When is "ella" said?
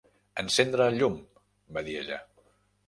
2.05-2.23